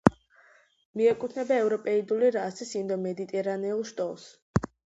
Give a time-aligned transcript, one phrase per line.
[1.01, 4.29] მიეკუთვნება ევროპეიდული რასის ინდო-მედიტერანეულ შტოს.